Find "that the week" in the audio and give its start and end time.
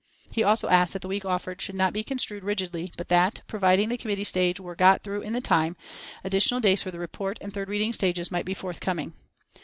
0.93-1.25